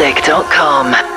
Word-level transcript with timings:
enhancedmusic.com. 0.00 1.13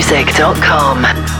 enhancedmusic.com. 0.00 1.39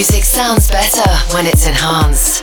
Music 0.00 0.24
sounds 0.24 0.70
better 0.70 1.10
when 1.34 1.44
it's 1.44 1.66
enhanced. 1.66 2.42